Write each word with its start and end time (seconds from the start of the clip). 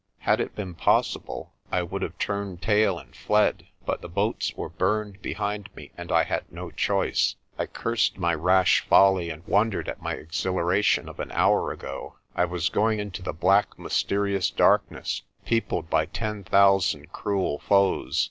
Had 0.21 0.41
it 0.41 0.55
been 0.55 0.73
possible 0.73 1.53
I 1.71 1.83
would 1.83 2.01
have 2.01 2.17
turned 2.17 2.63
tail 2.63 2.97
and 2.97 3.15
fled, 3.15 3.67
but 3.85 4.01
the 4.01 4.09
boats 4.09 4.51
were 4.55 4.67
burned 4.67 5.21
behind 5.21 5.69
me 5.75 5.91
and 5.95 6.11
I 6.11 6.23
had 6.23 6.51
no 6.51 6.71
choice. 6.71 7.35
I 7.59 7.67
cursed 7.67 8.17
my 8.17 8.33
rash 8.33 8.79
folly 8.87 9.29
and 9.29 9.45
won 9.45 9.69
dered 9.71 9.87
at 9.87 10.01
my 10.01 10.13
exhilaration 10.15 11.07
of 11.07 11.19
an 11.19 11.31
hour 11.31 11.71
ago. 11.71 12.15
I 12.35 12.45
was 12.45 12.69
going 12.69 12.97
into 12.97 13.21
the 13.21 13.31
black 13.31 13.77
mysterious 13.77 14.49
darkness, 14.49 15.21
peopled 15.45 15.87
by 15.91 16.07
ten 16.07 16.45
thousand 16.45 17.11
cruel 17.11 17.59
foes. 17.59 18.19